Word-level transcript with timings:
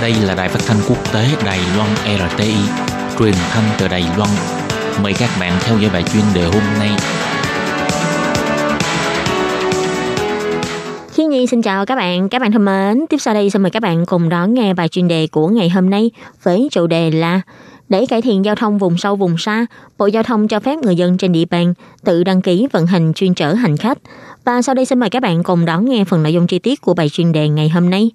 Đây 0.00 0.14
là 0.26 0.34
đài 0.34 0.48
phát 0.48 0.60
thanh 0.66 0.76
quốc 0.88 1.12
tế 1.12 1.26
Đài 1.44 1.58
Loan 1.76 1.88
RTI, 2.30 2.54
truyền 3.18 3.34
thanh 3.50 3.64
từ 3.78 3.88
Đài 3.88 4.04
Loan. 4.16 4.30
Mời 5.02 5.12
các 5.18 5.30
bạn 5.40 5.52
theo 5.60 5.78
dõi 5.78 5.90
bài 5.92 6.02
chuyên 6.12 6.22
đề 6.34 6.44
hôm 6.44 6.62
nay. 6.78 6.90
Khi 11.12 11.24
Nhi 11.24 11.46
xin 11.46 11.62
chào 11.62 11.86
các 11.86 11.96
bạn, 11.96 12.28
các 12.28 12.38
bạn 12.42 12.52
thân 12.52 12.64
mến. 12.64 13.06
Tiếp 13.06 13.16
sau 13.20 13.34
đây 13.34 13.50
xin 13.50 13.62
mời 13.62 13.70
các 13.70 13.82
bạn 13.82 14.06
cùng 14.06 14.28
đón 14.28 14.54
nghe 14.54 14.74
bài 14.74 14.88
chuyên 14.88 15.08
đề 15.08 15.26
của 15.26 15.48
ngày 15.48 15.68
hôm 15.68 15.90
nay 15.90 16.10
với 16.42 16.68
chủ 16.72 16.86
đề 16.86 17.10
là 17.10 17.40
để 17.88 18.06
cải 18.06 18.22
thiện 18.22 18.44
giao 18.44 18.54
thông 18.54 18.78
vùng 18.78 18.98
sâu 18.98 19.16
vùng 19.16 19.38
xa, 19.38 19.66
Bộ 19.98 20.06
Giao 20.06 20.22
thông 20.22 20.48
cho 20.48 20.60
phép 20.60 20.78
người 20.78 20.96
dân 20.96 21.18
trên 21.18 21.32
địa 21.32 21.44
bàn 21.50 21.74
tự 22.04 22.24
đăng 22.24 22.42
ký 22.42 22.66
vận 22.72 22.86
hành 22.86 23.12
chuyên 23.14 23.34
chở 23.34 23.54
hành 23.54 23.76
khách. 23.76 23.98
Và 24.44 24.62
sau 24.62 24.74
đây 24.74 24.84
xin 24.84 24.98
mời 24.98 25.10
các 25.10 25.22
bạn 25.22 25.42
cùng 25.42 25.64
đón 25.64 25.84
nghe 25.84 26.04
phần 26.04 26.22
nội 26.22 26.32
dung 26.32 26.46
chi 26.46 26.58
tiết 26.58 26.80
của 26.80 26.94
bài 26.94 27.08
chuyên 27.08 27.32
đề 27.32 27.48
ngày 27.48 27.68
hôm 27.68 27.90
nay. 27.90 28.10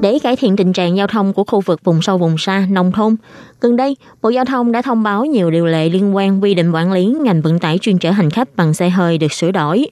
Để 0.00 0.18
cải 0.18 0.36
thiện 0.36 0.56
tình 0.56 0.72
trạng 0.72 0.96
giao 0.96 1.06
thông 1.06 1.32
của 1.32 1.44
khu 1.44 1.60
vực 1.60 1.84
vùng 1.84 2.02
sâu 2.02 2.18
vùng 2.18 2.38
xa, 2.38 2.66
nông 2.70 2.92
thôn, 2.92 3.16
gần 3.60 3.76
đây, 3.76 3.96
Bộ 4.22 4.28
Giao 4.28 4.44
thông 4.44 4.72
đã 4.72 4.82
thông 4.82 5.02
báo 5.02 5.24
nhiều 5.24 5.50
điều 5.50 5.66
lệ 5.66 5.88
liên 5.88 6.16
quan 6.16 6.42
quy 6.42 6.54
định 6.54 6.72
quản 6.72 6.92
lý 6.92 7.16
ngành 7.20 7.42
vận 7.42 7.58
tải 7.58 7.78
chuyên 7.78 7.98
chở 7.98 8.10
hành 8.10 8.30
khách 8.30 8.56
bằng 8.56 8.74
xe 8.74 8.90
hơi 8.90 9.18
được 9.18 9.32
sửa 9.32 9.50
đổi. 9.50 9.86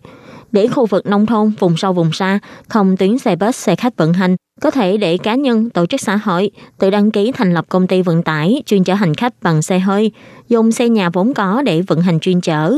Để 0.52 0.68
khu 0.68 0.86
vực 0.86 1.06
nông 1.06 1.26
thôn, 1.26 1.52
vùng 1.58 1.76
sâu 1.76 1.92
vùng 1.92 2.12
xa, 2.12 2.38
không 2.68 2.96
tuyến 2.96 3.18
xe 3.18 3.36
bus, 3.36 3.56
xe 3.56 3.76
khách 3.76 3.96
vận 3.96 4.12
hành, 4.12 4.36
có 4.60 4.70
thể 4.70 4.96
để 4.96 5.18
cá 5.18 5.34
nhân, 5.34 5.70
tổ 5.70 5.86
chức 5.86 6.00
xã 6.00 6.16
hội 6.16 6.50
tự 6.78 6.90
đăng 6.90 7.10
ký 7.10 7.32
thành 7.32 7.54
lập 7.54 7.64
công 7.68 7.86
ty 7.86 8.02
vận 8.02 8.22
tải 8.22 8.62
chuyên 8.66 8.84
chở 8.84 8.94
hành 8.94 9.14
khách 9.14 9.42
bằng 9.42 9.62
xe 9.62 9.78
hơi, 9.78 10.12
dùng 10.48 10.72
xe 10.72 10.88
nhà 10.88 11.10
vốn 11.10 11.34
có 11.34 11.62
để 11.62 11.82
vận 11.82 12.00
hành 12.00 12.20
chuyên 12.20 12.40
chở. 12.40 12.74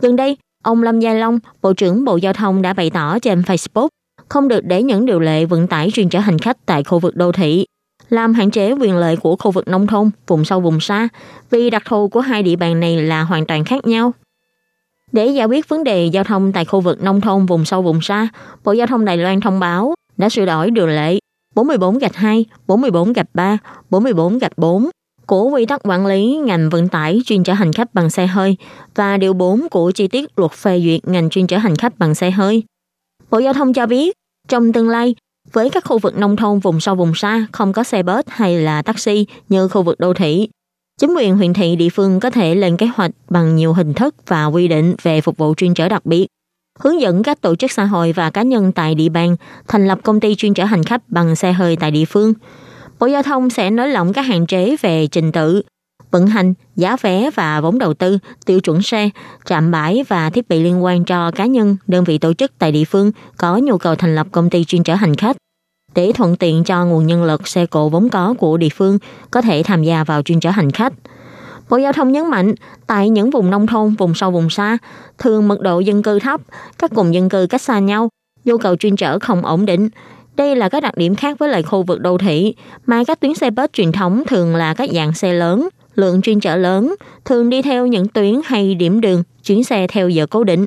Gần 0.00 0.16
đây, 0.16 0.36
ông 0.62 0.82
Lâm 0.82 1.00
Gia 1.00 1.14
Long, 1.14 1.38
Bộ 1.62 1.72
trưởng 1.72 2.04
Bộ 2.04 2.16
Giao 2.16 2.32
thông 2.32 2.62
đã 2.62 2.72
bày 2.72 2.90
tỏ 2.90 3.18
trên 3.18 3.40
Facebook 3.40 3.88
không 4.34 4.48
được 4.48 4.64
để 4.64 4.82
những 4.82 5.06
điều 5.06 5.20
lệ 5.20 5.44
vận 5.44 5.66
tải 5.66 5.90
chuyên 5.90 6.08
chở 6.08 6.18
hành 6.18 6.38
khách 6.38 6.56
tại 6.66 6.84
khu 6.84 6.98
vực 6.98 7.16
đô 7.16 7.32
thị 7.32 7.66
làm 8.08 8.34
hạn 8.34 8.50
chế 8.50 8.72
quyền 8.72 8.96
lợi 8.96 9.16
của 9.16 9.36
khu 9.36 9.50
vực 9.50 9.68
nông 9.68 9.86
thôn, 9.86 10.10
vùng 10.26 10.44
sâu 10.44 10.60
vùng 10.60 10.80
xa, 10.80 11.08
vì 11.50 11.70
đặc 11.70 11.82
thù 11.86 12.08
của 12.08 12.20
hai 12.20 12.42
địa 12.42 12.56
bàn 12.56 12.80
này 12.80 13.02
là 13.02 13.22
hoàn 13.22 13.46
toàn 13.46 13.64
khác 13.64 13.86
nhau. 13.86 14.12
Để 15.12 15.26
giải 15.26 15.46
quyết 15.46 15.68
vấn 15.68 15.84
đề 15.84 16.06
giao 16.06 16.24
thông 16.24 16.52
tại 16.52 16.64
khu 16.64 16.80
vực 16.80 17.02
nông 17.02 17.20
thôn, 17.20 17.46
vùng 17.46 17.64
sâu 17.64 17.82
vùng 17.82 18.00
xa, 18.00 18.28
Bộ 18.64 18.72
Giao 18.72 18.86
thông 18.86 19.04
Đài 19.04 19.16
Loan 19.16 19.40
thông 19.40 19.60
báo 19.60 19.94
đã 20.16 20.28
sửa 20.28 20.46
đổi 20.46 20.70
điều 20.70 20.86
lệ 20.86 21.18
44 21.54 21.98
gạch 21.98 22.16
2, 22.16 22.44
44 22.66 23.12
gạch 23.12 23.34
3, 23.34 23.58
44 23.90 24.38
gạch 24.38 24.58
4 24.58 24.90
của 25.26 25.44
quy 25.44 25.66
tắc 25.66 25.80
quản 25.84 26.06
lý 26.06 26.36
ngành 26.44 26.70
vận 26.70 26.88
tải 26.88 27.20
chuyên 27.24 27.44
chở 27.44 27.52
hành 27.52 27.72
khách 27.72 27.94
bằng 27.94 28.10
xe 28.10 28.26
hơi 28.26 28.56
và 28.94 29.16
điều 29.16 29.32
4 29.32 29.68
của 29.70 29.90
chi 29.90 30.08
tiết 30.08 30.38
luật 30.38 30.52
phê 30.52 30.80
duyệt 30.84 31.08
ngành 31.08 31.30
chuyên 31.30 31.46
chở 31.46 31.58
hành 31.58 31.76
khách 31.76 31.98
bằng 31.98 32.14
xe 32.14 32.30
hơi. 32.30 32.62
Bộ 33.30 33.38
Giao 33.38 33.52
thông 33.52 33.72
cho 33.72 33.86
biết, 33.86 34.16
trong 34.48 34.72
tương 34.72 34.88
lai, 34.88 35.14
với 35.52 35.70
các 35.70 35.84
khu 35.86 35.98
vực 35.98 36.16
nông 36.16 36.36
thôn 36.36 36.58
vùng 36.58 36.80
sâu 36.80 36.94
vùng 36.94 37.14
xa 37.14 37.46
không 37.52 37.72
có 37.72 37.84
xe 37.84 38.02
bus 38.02 38.24
hay 38.28 38.58
là 38.58 38.82
taxi 38.82 39.26
như 39.48 39.68
khu 39.68 39.82
vực 39.82 40.00
đô 40.00 40.14
thị, 40.14 40.48
chính 41.00 41.14
quyền 41.14 41.36
huyện 41.36 41.52
thị 41.52 41.76
địa 41.76 41.88
phương 41.88 42.20
có 42.20 42.30
thể 42.30 42.54
lên 42.54 42.76
kế 42.76 42.86
hoạch 42.86 43.10
bằng 43.30 43.56
nhiều 43.56 43.72
hình 43.72 43.94
thức 43.94 44.14
và 44.26 44.44
quy 44.44 44.68
định 44.68 44.94
về 45.02 45.20
phục 45.20 45.36
vụ 45.36 45.54
chuyên 45.54 45.74
chở 45.74 45.88
đặc 45.88 46.06
biệt, 46.06 46.26
hướng 46.78 47.00
dẫn 47.00 47.22
các 47.22 47.40
tổ 47.40 47.56
chức 47.56 47.72
xã 47.72 47.84
hội 47.84 48.12
và 48.12 48.30
cá 48.30 48.42
nhân 48.42 48.72
tại 48.72 48.94
địa 48.94 49.08
bàn 49.08 49.36
thành 49.68 49.88
lập 49.88 49.98
công 50.02 50.20
ty 50.20 50.34
chuyên 50.34 50.54
chở 50.54 50.64
hành 50.64 50.84
khách 50.84 51.08
bằng 51.08 51.36
xe 51.36 51.52
hơi 51.52 51.76
tại 51.76 51.90
địa 51.90 52.04
phương. 52.04 52.34
Bộ 52.98 53.06
Giao 53.06 53.22
thông 53.22 53.50
sẽ 53.50 53.70
nới 53.70 53.88
lỏng 53.88 54.12
các 54.12 54.22
hạn 54.22 54.46
chế 54.46 54.76
về 54.82 55.06
trình 55.06 55.32
tự, 55.32 55.62
vận 56.14 56.26
hành, 56.26 56.54
giá 56.76 56.96
vé 56.96 57.30
và 57.34 57.60
vốn 57.60 57.78
đầu 57.78 57.94
tư, 57.94 58.18
tiêu 58.46 58.60
chuẩn 58.60 58.82
xe, 58.82 59.10
trạm 59.44 59.70
bãi 59.70 60.04
và 60.08 60.30
thiết 60.30 60.48
bị 60.48 60.62
liên 60.62 60.84
quan 60.84 61.04
cho 61.04 61.30
cá 61.30 61.46
nhân, 61.46 61.76
đơn 61.86 62.04
vị 62.04 62.18
tổ 62.18 62.32
chức 62.32 62.52
tại 62.58 62.72
địa 62.72 62.84
phương 62.84 63.12
có 63.36 63.56
nhu 63.56 63.78
cầu 63.78 63.94
thành 63.94 64.14
lập 64.14 64.26
công 64.32 64.50
ty 64.50 64.64
chuyên 64.64 64.82
chở 64.82 64.94
hành 64.94 65.14
khách 65.14 65.36
để 65.94 66.12
thuận 66.12 66.36
tiện 66.36 66.64
cho 66.64 66.84
nguồn 66.84 67.06
nhân 67.06 67.24
lực 67.24 67.48
xe 67.48 67.66
cộ 67.66 67.88
vốn 67.88 68.08
có 68.08 68.34
của 68.38 68.56
địa 68.56 68.68
phương 68.68 68.98
có 69.30 69.40
thể 69.40 69.62
tham 69.62 69.82
gia 69.82 70.04
vào 70.04 70.22
chuyên 70.22 70.40
chở 70.40 70.50
hành 70.50 70.70
khách. 70.70 70.92
Bộ 71.70 71.76
Giao 71.76 71.92
thông 71.92 72.12
nhấn 72.12 72.30
mạnh, 72.30 72.54
tại 72.86 73.10
những 73.10 73.30
vùng 73.30 73.50
nông 73.50 73.66
thôn, 73.66 73.94
vùng 73.94 74.14
sâu, 74.14 74.30
vùng 74.30 74.50
xa, 74.50 74.78
thường 75.18 75.48
mật 75.48 75.60
độ 75.60 75.80
dân 75.80 76.02
cư 76.02 76.18
thấp, 76.18 76.40
các 76.78 76.92
vùng 76.92 77.14
dân 77.14 77.28
cư 77.28 77.46
cách 77.50 77.62
xa 77.62 77.78
nhau, 77.78 78.08
nhu 78.44 78.58
cầu 78.58 78.76
chuyên 78.76 78.96
chở 78.96 79.18
không 79.18 79.44
ổn 79.44 79.66
định. 79.66 79.88
Đây 80.36 80.56
là 80.56 80.68
các 80.68 80.82
đặc 80.82 80.96
điểm 80.96 81.14
khác 81.14 81.38
với 81.38 81.48
lại 81.48 81.62
khu 81.62 81.82
vực 81.82 82.00
đô 82.00 82.18
thị, 82.18 82.54
mà 82.86 83.04
các 83.04 83.20
tuyến 83.20 83.34
xe 83.34 83.50
bus 83.50 83.70
truyền 83.72 83.92
thống 83.92 84.22
thường 84.26 84.56
là 84.56 84.74
các 84.74 84.90
dạng 84.92 85.12
xe 85.12 85.32
lớn, 85.32 85.68
lượng 85.94 86.22
chuyên 86.22 86.40
chở 86.40 86.56
lớn, 86.56 86.94
thường 87.24 87.50
đi 87.50 87.62
theo 87.62 87.86
những 87.86 88.08
tuyến 88.08 88.40
hay 88.44 88.74
điểm 88.74 89.00
đường, 89.00 89.22
chuyến 89.44 89.64
xe 89.64 89.86
theo 89.86 90.08
giờ 90.08 90.26
cố 90.26 90.44
định. 90.44 90.66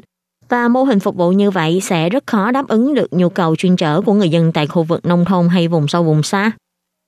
Và 0.49 0.67
mô 0.67 0.83
hình 0.83 0.99
phục 0.99 1.15
vụ 1.15 1.31
như 1.31 1.51
vậy 1.51 1.79
sẽ 1.83 2.09
rất 2.09 2.27
khó 2.27 2.51
đáp 2.51 2.67
ứng 2.67 2.93
được 2.93 3.07
nhu 3.11 3.29
cầu 3.29 3.55
chuyên 3.55 3.75
chở 3.75 4.01
của 4.01 4.13
người 4.13 4.29
dân 4.29 4.51
tại 4.51 4.67
khu 4.67 4.83
vực 4.83 5.05
nông 5.05 5.25
thôn 5.25 5.49
hay 5.49 5.67
vùng 5.67 5.87
sâu 5.87 6.03
vùng 6.03 6.23
xa. 6.23 6.51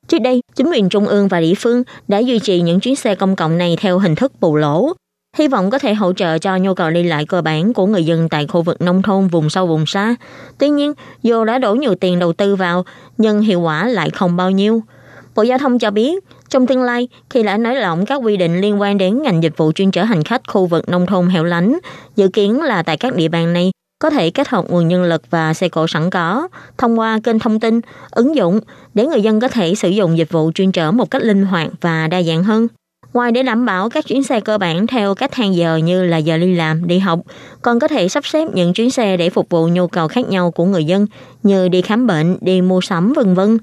Trước 0.08 0.20
đây, 0.20 0.42
chính 0.56 0.72
quyền 0.72 0.90
trung 0.90 1.08
ương 1.08 1.28
và 1.28 1.40
địa 1.40 1.54
phương 1.58 1.84
đã 2.08 2.18
duy 2.18 2.40
trì 2.40 2.62
những 2.62 2.80
chuyến 2.80 2.96
xe 2.96 3.16
công 3.16 3.36
cộng 3.36 3.58
này 3.58 3.78
theo 3.80 4.00
hình 4.00 4.16
thức 4.16 4.32
bù 4.40 4.56
lỗ, 4.56 4.94
hy 5.38 5.48
vọng 5.48 5.70
có 5.70 5.80
thể 5.80 5.94
hỗ 5.94 6.14
trợ 6.14 6.38
cho 6.38 6.58
nhu 6.58 6.74
cầu 6.74 6.90
đi 6.92 7.04
lại 7.04 7.26
cơ 7.26 7.42
bản 7.42 7.74
của 7.74 7.86
người 7.86 8.06
dân 8.06 8.30
tại 8.30 8.48
khu 8.48 8.62
vực 8.62 8.82
nông 8.82 9.02
thôn 9.02 9.28
vùng 9.28 9.50
sâu 9.50 9.68
vùng 9.68 9.86
xa. 9.86 10.16
Tuy 10.58 10.70
nhiên, 10.70 10.94
dù 11.24 11.44
đã 11.44 11.58
đổ 11.58 11.76
nhiều 11.76 11.96
tiền 11.96 12.20
đầu 12.20 12.34
tư 12.34 12.56
vào, 12.56 12.86
nhưng 13.18 13.42
hiệu 13.42 13.62
quả 13.62 13.88
lại 13.88 14.10
không 14.10 14.36
bao 14.36 14.52
nhiêu. 14.52 14.84
Bộ 15.36 15.44
Giao 15.44 15.58
thông 15.58 15.80
cho 15.80 15.92
biết, 15.92 16.24
trong 16.50 16.68
tương 16.68 16.84
lai, 16.84 17.08
khi 17.30 17.44
đã 17.44 17.58
nới 17.58 17.76
lỏng 17.76 18.06
các 18.06 18.16
quy 18.16 18.38
định 18.38 18.62
liên 18.62 18.82
quan 18.82 18.98
đến 18.98 19.22
ngành 19.22 19.44
dịch 19.44 19.58
vụ 19.58 19.72
chuyên 19.72 19.92
chở 19.92 20.04
hành 20.04 20.24
khách 20.24 20.42
khu 20.48 20.66
vực 20.66 20.90
nông 20.90 21.06
thôn 21.06 21.28
hẻo 21.28 21.44
lánh, 21.44 21.78
dự 22.16 22.28
kiến 22.28 22.62
là 22.62 22.84
tại 22.84 22.98
các 22.98 23.16
địa 23.16 23.28
bàn 23.28 23.54
này 23.54 23.72
có 24.00 24.10
thể 24.10 24.30
kết 24.30 24.48
hợp 24.48 24.66
nguồn 24.70 24.88
nhân 24.88 25.04
lực 25.04 25.22
và 25.30 25.54
xe 25.54 25.70
cộ 25.70 25.88
sẵn 25.88 26.10
có 26.10 26.48
thông 26.78 27.00
qua 27.00 27.20
kênh 27.24 27.40
thông 27.40 27.60
tin, 27.60 27.82
ứng 28.12 28.36
dụng 28.36 28.60
để 28.94 29.06
người 29.06 29.22
dân 29.22 29.40
có 29.40 29.48
thể 29.48 29.76
sử 29.76 29.90
dụng 29.90 30.18
dịch 30.18 30.32
vụ 30.32 30.52
chuyên 30.56 30.72
chở 30.72 30.92
một 30.92 31.12
cách 31.12 31.22
linh 31.22 31.46
hoạt 31.46 31.68
và 31.82 32.08
đa 32.08 32.22
dạng 32.24 32.44
hơn. 32.44 32.68
Ngoài 33.14 33.32
để 33.32 33.44
đảm 33.44 33.66
bảo 33.66 33.90
các 33.90 34.08
chuyến 34.08 34.24
xe 34.24 34.40
cơ 34.40 34.58
bản 34.58 34.88
theo 34.88 35.16
các 35.16 35.32
thang 35.32 35.56
giờ 35.56 35.76
như 35.76 36.06
là 36.06 36.18
giờ 36.18 36.38
đi 36.38 36.56
làm, 36.56 36.88
đi 36.88 37.00
học, 37.00 37.20
còn 37.62 37.80
có 37.80 37.88
thể 37.88 38.10
sắp 38.10 38.26
xếp 38.26 38.48
những 38.54 38.74
chuyến 38.74 38.92
xe 38.92 39.18
để 39.18 39.30
phục 39.30 39.50
vụ 39.50 39.68
nhu 39.68 39.88
cầu 39.88 40.08
khác 40.08 40.30
nhau 40.30 40.52
của 40.52 40.66
người 40.66 40.86
dân 40.86 41.08
như 41.44 41.68
đi 41.68 41.82
khám 41.82 42.08
bệnh, 42.08 42.38
đi 42.42 42.62
mua 42.62 42.82
sắm 42.82 43.14
vân 43.14 43.34
vân. 43.34 43.58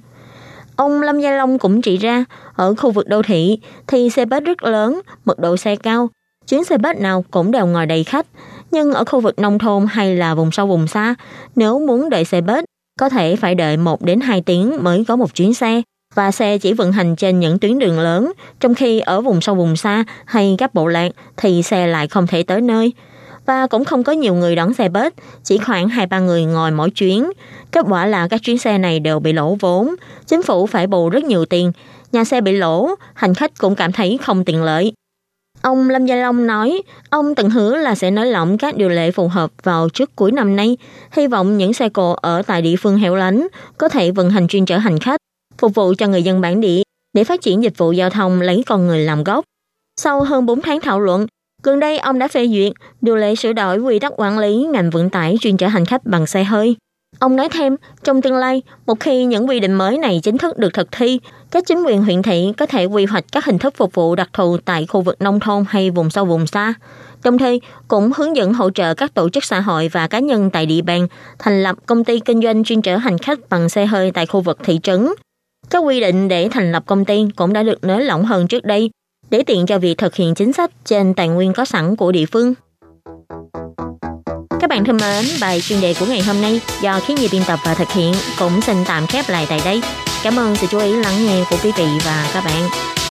Ông 0.76 1.02
Lâm 1.02 1.20
Gia 1.20 1.30
Long 1.30 1.58
cũng 1.58 1.82
chỉ 1.82 1.96
ra, 1.96 2.24
ở 2.56 2.74
khu 2.74 2.90
vực 2.90 3.08
đô 3.08 3.22
thị 3.22 3.58
thì 3.86 4.10
xe 4.10 4.24
bus 4.24 4.42
rất 4.42 4.62
lớn, 4.62 5.00
mật 5.24 5.38
độ 5.38 5.56
xe 5.56 5.76
cao, 5.76 6.08
chuyến 6.48 6.64
xe 6.64 6.78
bus 6.78 6.96
nào 6.96 7.24
cũng 7.30 7.50
đều 7.50 7.66
ngồi 7.66 7.86
đầy 7.86 8.04
khách. 8.04 8.26
Nhưng 8.70 8.92
ở 8.92 9.04
khu 9.04 9.20
vực 9.20 9.38
nông 9.38 9.58
thôn 9.58 9.86
hay 9.90 10.16
là 10.16 10.34
vùng 10.34 10.50
sâu 10.50 10.66
vùng 10.66 10.86
xa, 10.86 11.14
nếu 11.56 11.78
muốn 11.78 12.10
đợi 12.10 12.24
xe 12.24 12.40
bus, 12.40 12.64
có 13.00 13.08
thể 13.08 13.36
phải 13.36 13.54
đợi 13.54 13.76
1 13.76 14.02
đến 14.02 14.20
2 14.20 14.40
tiếng 14.40 14.84
mới 14.84 15.04
có 15.08 15.16
một 15.16 15.34
chuyến 15.34 15.54
xe 15.54 15.82
và 16.14 16.30
xe 16.30 16.58
chỉ 16.58 16.72
vận 16.72 16.92
hành 16.92 17.16
trên 17.16 17.40
những 17.40 17.58
tuyến 17.58 17.78
đường 17.78 18.00
lớn, 18.00 18.32
trong 18.60 18.74
khi 18.74 19.00
ở 19.00 19.20
vùng 19.20 19.40
sâu 19.40 19.54
vùng 19.54 19.76
xa 19.76 20.04
hay 20.24 20.54
các 20.58 20.74
bộ 20.74 20.86
lạc 20.86 21.08
thì 21.36 21.62
xe 21.62 21.86
lại 21.86 22.08
không 22.08 22.26
thể 22.26 22.42
tới 22.42 22.60
nơi. 22.60 22.92
Và 23.46 23.66
cũng 23.66 23.84
không 23.84 24.04
có 24.04 24.12
nhiều 24.12 24.34
người 24.34 24.56
đón 24.56 24.74
xe 24.74 24.88
bus, 24.88 25.12
chỉ 25.44 25.58
khoảng 25.58 25.88
2-3 25.88 26.20
người 26.24 26.44
ngồi 26.44 26.70
mỗi 26.70 26.90
chuyến. 26.90 27.30
Kết 27.76 27.86
quả 27.88 28.06
là 28.06 28.28
các 28.28 28.42
chuyến 28.42 28.58
xe 28.58 28.78
này 28.78 29.00
đều 29.00 29.20
bị 29.20 29.32
lỗ 29.32 29.56
vốn, 29.60 29.94
chính 30.26 30.42
phủ 30.42 30.66
phải 30.66 30.86
bù 30.86 31.08
rất 31.10 31.24
nhiều 31.24 31.44
tiền, 31.44 31.72
nhà 32.12 32.24
xe 32.24 32.40
bị 32.40 32.52
lỗ, 32.52 32.88
hành 33.14 33.34
khách 33.34 33.58
cũng 33.58 33.74
cảm 33.74 33.92
thấy 33.92 34.18
không 34.22 34.44
tiện 34.44 34.62
lợi. 34.62 34.92
Ông 35.62 35.90
Lâm 35.90 36.06
Gia 36.06 36.16
Long 36.16 36.46
nói, 36.46 36.82
ông 37.10 37.34
từng 37.34 37.50
hứa 37.50 37.76
là 37.76 37.94
sẽ 37.94 38.10
nới 38.10 38.26
lỏng 38.26 38.58
các 38.58 38.76
điều 38.76 38.88
lệ 38.88 39.10
phù 39.10 39.28
hợp 39.28 39.50
vào 39.62 39.88
trước 39.88 40.16
cuối 40.16 40.32
năm 40.32 40.56
nay, 40.56 40.76
hy 41.12 41.26
vọng 41.26 41.58
những 41.58 41.72
xe 41.72 41.88
cộ 41.88 42.12
ở 42.12 42.42
tại 42.42 42.62
địa 42.62 42.76
phương 42.76 42.98
hẻo 42.98 43.14
lánh 43.14 43.46
có 43.78 43.88
thể 43.88 44.10
vận 44.10 44.30
hành 44.30 44.48
chuyên 44.48 44.66
chở 44.66 44.78
hành 44.78 44.98
khách, 44.98 45.20
phục 45.58 45.74
vụ 45.74 45.94
cho 45.98 46.06
người 46.06 46.22
dân 46.22 46.40
bản 46.40 46.60
địa 46.60 46.82
để 47.14 47.24
phát 47.24 47.40
triển 47.40 47.62
dịch 47.62 47.78
vụ 47.78 47.92
giao 47.92 48.10
thông 48.10 48.40
lấy 48.40 48.62
con 48.66 48.86
người 48.86 48.98
làm 48.98 49.24
gốc. 49.24 49.44
Sau 50.00 50.22
hơn 50.22 50.46
4 50.46 50.62
tháng 50.62 50.80
thảo 50.80 51.00
luận, 51.00 51.26
gần 51.62 51.80
đây 51.80 51.98
ông 51.98 52.18
đã 52.18 52.28
phê 52.28 52.48
duyệt 52.48 52.72
điều 53.00 53.16
lệ 53.16 53.34
sửa 53.34 53.52
đổi 53.52 53.78
quy 53.78 53.98
tắc 53.98 54.12
quản 54.16 54.38
lý 54.38 54.56
ngành 54.56 54.90
vận 54.90 55.10
tải 55.10 55.36
chuyên 55.40 55.56
chở 55.56 55.66
hành 55.66 55.84
khách 55.84 56.04
bằng 56.04 56.26
xe 56.26 56.44
hơi. 56.44 56.76
Ông 57.18 57.36
nói 57.36 57.48
thêm, 57.48 57.76
trong 58.04 58.22
tương 58.22 58.36
lai, 58.36 58.62
một 58.86 59.00
khi 59.00 59.24
những 59.24 59.48
quy 59.48 59.60
định 59.60 59.74
mới 59.74 59.98
này 59.98 60.20
chính 60.22 60.38
thức 60.38 60.58
được 60.58 60.74
thực 60.74 60.88
thi, 60.92 61.20
các 61.50 61.64
chính 61.66 61.82
quyền 61.82 62.04
huyện 62.04 62.22
thị 62.22 62.52
có 62.56 62.66
thể 62.66 62.84
quy 62.84 63.04
hoạch 63.04 63.24
các 63.32 63.44
hình 63.44 63.58
thức 63.58 63.74
phục 63.76 63.94
vụ 63.94 64.14
đặc 64.14 64.30
thù 64.32 64.56
tại 64.64 64.86
khu 64.86 65.00
vực 65.00 65.16
nông 65.20 65.40
thôn 65.40 65.64
hay 65.68 65.90
vùng 65.90 66.10
sâu 66.10 66.24
vùng 66.24 66.46
xa. 66.46 66.74
Đồng 67.24 67.38
thời, 67.38 67.60
cũng 67.88 68.10
hướng 68.16 68.36
dẫn 68.36 68.52
hỗ 68.52 68.70
trợ 68.70 68.94
các 68.94 69.14
tổ 69.14 69.28
chức 69.28 69.44
xã 69.44 69.60
hội 69.60 69.88
và 69.88 70.06
cá 70.08 70.18
nhân 70.18 70.50
tại 70.50 70.66
địa 70.66 70.82
bàn 70.82 71.06
thành 71.38 71.62
lập 71.62 71.76
công 71.86 72.04
ty 72.04 72.20
kinh 72.20 72.42
doanh 72.42 72.64
chuyên 72.64 72.82
chở 72.82 72.96
hành 72.96 73.18
khách 73.18 73.38
bằng 73.50 73.68
xe 73.68 73.86
hơi 73.86 74.10
tại 74.10 74.26
khu 74.26 74.40
vực 74.40 74.58
thị 74.64 74.80
trấn. 74.82 75.08
Các 75.70 75.78
quy 75.78 76.00
định 76.00 76.28
để 76.28 76.48
thành 76.48 76.72
lập 76.72 76.82
công 76.86 77.04
ty 77.04 77.24
cũng 77.36 77.52
đã 77.52 77.62
được 77.62 77.84
nới 77.84 78.04
lỏng 78.04 78.24
hơn 78.24 78.48
trước 78.48 78.64
đây, 78.64 78.90
để 79.30 79.42
tiện 79.42 79.66
cho 79.66 79.78
việc 79.78 79.98
thực 79.98 80.14
hiện 80.14 80.34
chính 80.34 80.52
sách 80.52 80.70
trên 80.84 81.14
tài 81.14 81.28
nguyên 81.28 81.52
có 81.52 81.64
sẵn 81.64 81.96
của 81.96 82.12
địa 82.12 82.26
phương. 82.26 82.54
Các 84.66 84.70
bạn 84.70 84.84
thân 84.84 84.96
mến, 84.96 85.24
bài 85.40 85.60
chuyên 85.60 85.80
đề 85.80 85.94
của 86.00 86.06
ngày 86.06 86.20
hôm 86.20 86.40
nay 86.40 86.60
do 86.80 87.00
khiến 87.00 87.16
nhiều 87.20 87.28
biên 87.32 87.42
tập 87.46 87.58
và 87.64 87.74
thực 87.74 87.92
hiện 87.92 88.14
cũng 88.38 88.60
xin 88.60 88.84
tạm 88.84 89.06
khép 89.06 89.28
lại 89.28 89.46
tại 89.48 89.60
đây. 89.64 89.82
Cảm 90.22 90.38
ơn 90.38 90.56
sự 90.56 90.66
chú 90.70 90.78
ý 90.78 90.92
lắng 90.92 91.26
nghe 91.26 91.44
của 91.50 91.56
quý 91.64 91.72
vị 91.76 91.84
và 92.04 92.30
các 92.34 92.44
bạn. 92.44 92.95